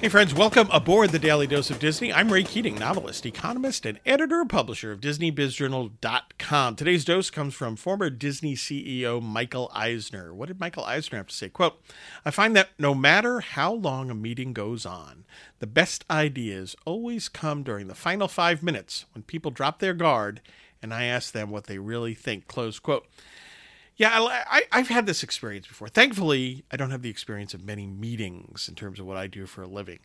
Hey, 0.00 0.08
friends, 0.08 0.32
welcome 0.32 0.66
aboard 0.72 1.10
the 1.10 1.18
Daily 1.18 1.46
Dose 1.46 1.68
of 1.68 1.78
Disney. 1.78 2.10
I'm 2.10 2.32
Ray 2.32 2.42
Keating, 2.42 2.78
novelist, 2.78 3.26
economist, 3.26 3.84
and 3.84 4.00
editor 4.06 4.46
publisher 4.46 4.92
of 4.92 5.00
DisneyBizJournal.com. 5.00 6.76
Today's 6.76 7.04
dose 7.04 7.28
comes 7.28 7.52
from 7.52 7.76
former 7.76 8.08
Disney 8.08 8.54
CEO 8.54 9.20
Michael 9.20 9.70
Eisner. 9.74 10.32
What 10.32 10.48
did 10.48 10.58
Michael 10.58 10.86
Eisner 10.86 11.18
have 11.18 11.26
to 11.26 11.34
say? 11.34 11.50
Quote 11.50 11.82
I 12.24 12.30
find 12.30 12.56
that 12.56 12.70
no 12.78 12.94
matter 12.94 13.40
how 13.40 13.74
long 13.74 14.08
a 14.08 14.14
meeting 14.14 14.54
goes 14.54 14.86
on, 14.86 15.26
the 15.58 15.66
best 15.66 16.06
ideas 16.10 16.74
always 16.86 17.28
come 17.28 17.62
during 17.62 17.86
the 17.86 17.94
final 17.94 18.26
five 18.26 18.62
minutes 18.62 19.04
when 19.12 19.22
people 19.24 19.50
drop 19.50 19.80
their 19.80 19.92
guard 19.92 20.40
and 20.80 20.94
I 20.94 21.04
ask 21.04 21.32
them 21.32 21.50
what 21.50 21.64
they 21.64 21.78
really 21.78 22.14
think. 22.14 22.46
Close 22.46 22.78
quote. 22.78 23.06
Yeah, 24.00 24.40
I, 24.50 24.62
have 24.78 24.88
had 24.88 25.04
this 25.04 25.22
experience 25.22 25.66
before. 25.66 25.86
Thankfully, 25.88 26.64
I 26.70 26.78
don't 26.78 26.90
have 26.90 27.02
the 27.02 27.10
experience 27.10 27.52
of 27.52 27.62
many 27.62 27.86
meetings 27.86 28.66
in 28.66 28.74
terms 28.74 28.98
of 28.98 29.04
what 29.04 29.18
I 29.18 29.26
do 29.26 29.44
for 29.44 29.60
a 29.60 29.66
living. 29.66 29.98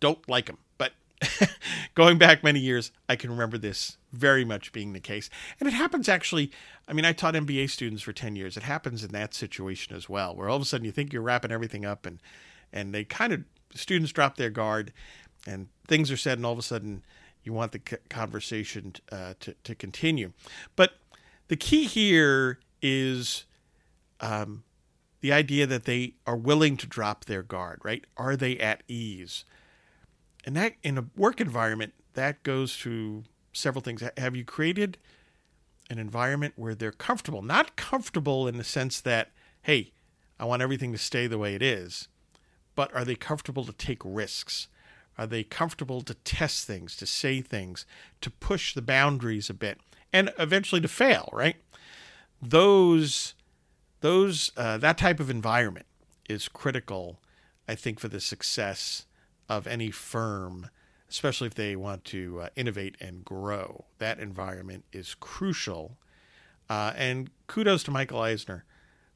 Don't 0.00 0.28
like 0.28 0.48
them, 0.48 0.58
but 0.76 0.92
going 1.94 2.18
back 2.18 2.44
many 2.44 2.60
years, 2.60 2.92
I 3.08 3.16
can 3.16 3.30
remember 3.30 3.56
this 3.56 3.96
very 4.12 4.44
much 4.44 4.70
being 4.70 4.92
the 4.92 5.00
case. 5.00 5.30
And 5.58 5.66
it 5.66 5.72
happens 5.72 6.10
actually. 6.10 6.52
I 6.86 6.92
mean, 6.92 7.06
I 7.06 7.14
taught 7.14 7.32
MBA 7.32 7.70
students 7.70 8.02
for 8.02 8.12
10 8.12 8.36
years. 8.36 8.58
It 8.58 8.64
happens 8.64 9.02
in 9.02 9.12
that 9.12 9.32
situation 9.32 9.96
as 9.96 10.10
well, 10.10 10.36
where 10.36 10.50
all 10.50 10.56
of 10.56 10.62
a 10.62 10.66
sudden 10.66 10.84
you 10.84 10.92
think 10.92 11.14
you're 11.14 11.22
wrapping 11.22 11.50
everything 11.50 11.86
up 11.86 12.04
and, 12.04 12.20
and 12.70 12.94
they 12.94 13.02
kind 13.02 13.32
of, 13.32 13.44
students 13.74 14.12
drop 14.12 14.36
their 14.36 14.50
guard 14.50 14.92
and 15.46 15.68
things 15.86 16.10
are 16.10 16.18
said, 16.18 16.36
and 16.36 16.44
all 16.44 16.52
of 16.52 16.58
a 16.58 16.62
sudden 16.62 17.02
you 17.44 17.54
want 17.54 17.72
the 17.72 17.78
conversation 18.10 18.92
uh, 19.10 19.32
to, 19.40 19.54
to 19.64 19.74
continue. 19.74 20.32
But 20.76 20.98
the 21.48 21.56
key 21.56 21.86
here 21.86 22.58
is 22.82 23.44
um, 24.20 24.64
the 25.20 25.32
idea 25.32 25.66
that 25.66 25.84
they 25.84 26.14
are 26.26 26.36
willing 26.36 26.76
to 26.76 26.86
drop 26.86 27.24
their 27.24 27.42
guard, 27.42 27.80
right? 27.82 28.04
Are 28.16 28.36
they 28.36 28.58
at 28.58 28.82
ease? 28.88 29.44
And 30.44 30.56
that 30.56 30.74
in 30.82 30.98
a 30.98 31.06
work 31.16 31.40
environment, 31.40 31.94
that 32.14 32.42
goes 32.42 32.76
to 32.78 33.24
several 33.52 33.82
things. 33.82 34.02
Have 34.16 34.36
you 34.36 34.44
created 34.44 34.98
an 35.90 35.98
environment 35.98 36.54
where 36.56 36.74
they're 36.74 36.92
comfortable? 36.92 37.42
Not 37.42 37.76
comfortable 37.76 38.46
in 38.46 38.56
the 38.56 38.64
sense 38.64 39.00
that, 39.00 39.30
hey, 39.62 39.92
I 40.38 40.44
want 40.44 40.62
everything 40.62 40.92
to 40.92 40.98
stay 40.98 41.26
the 41.26 41.38
way 41.38 41.54
it 41.54 41.62
is, 41.62 42.08
but 42.74 42.94
are 42.94 43.04
they 43.04 43.16
comfortable 43.16 43.64
to 43.64 43.72
take 43.72 44.02
risks? 44.04 44.68
Are 45.16 45.26
they 45.26 45.42
comfortable 45.42 46.02
to 46.02 46.14
test 46.14 46.64
things, 46.64 46.96
to 46.96 47.06
say 47.06 47.40
things, 47.40 47.84
to 48.20 48.30
push 48.30 48.72
the 48.72 48.82
boundaries 48.82 49.50
a 49.50 49.54
bit, 49.54 49.80
and 50.12 50.32
eventually 50.38 50.80
to 50.80 50.88
fail, 50.88 51.28
right? 51.32 51.56
Those 52.40 53.34
those 54.00 54.52
uh, 54.56 54.78
that 54.78 54.98
type 54.98 55.20
of 55.20 55.28
environment 55.28 55.86
is 56.28 56.48
critical, 56.48 57.20
I 57.66 57.74
think, 57.74 57.98
for 57.98 58.08
the 58.08 58.20
success 58.20 59.06
of 59.48 59.66
any 59.66 59.90
firm, 59.90 60.70
especially 61.08 61.46
if 61.46 61.54
they 61.54 61.74
want 61.74 62.04
to 62.06 62.42
uh, 62.42 62.48
innovate 62.54 62.96
and 63.00 63.24
grow. 63.24 63.86
That 63.98 64.20
environment 64.20 64.84
is 64.92 65.14
crucial. 65.14 65.96
Uh, 66.68 66.92
and 66.96 67.30
kudos 67.46 67.82
to 67.84 67.90
Michael 67.90 68.20
Eisner 68.20 68.64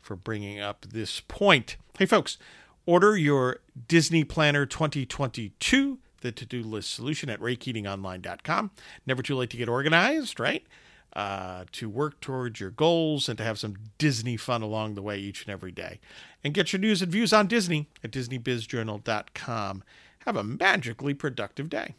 for 0.00 0.16
bringing 0.16 0.58
up 0.58 0.86
this 0.88 1.20
point. 1.20 1.76
Hey, 1.98 2.06
folks, 2.06 2.38
order 2.86 3.16
your 3.16 3.60
Disney 3.88 4.24
Planner 4.24 4.66
2022, 4.66 5.98
the 6.22 6.32
to 6.32 6.46
do 6.46 6.62
list 6.62 6.94
solution 6.94 7.28
at 7.28 7.40
raykeatingonline.com. 7.40 8.70
Never 9.06 9.22
too 9.22 9.36
late 9.36 9.50
to 9.50 9.56
get 9.56 9.68
organized, 9.68 10.40
right? 10.40 10.66
Uh, 11.14 11.64
to 11.72 11.88
work 11.88 12.20
towards 12.20 12.60
your 12.60 12.70
goals 12.70 13.28
and 13.28 13.36
to 13.38 13.44
have 13.44 13.58
some 13.58 13.76
Disney 13.98 14.36
fun 14.36 14.62
along 14.62 14.94
the 14.94 15.02
way 15.02 15.18
each 15.18 15.44
and 15.44 15.52
every 15.52 15.72
day. 15.72 16.00
And 16.42 16.54
get 16.54 16.72
your 16.72 16.80
news 16.80 17.02
and 17.02 17.12
views 17.12 17.32
on 17.32 17.46
Disney 17.46 17.88
at 18.02 18.10
DisneyBizJournal.com. 18.10 19.84
Have 20.20 20.36
a 20.36 20.44
magically 20.44 21.14
productive 21.14 21.68
day. 21.68 21.96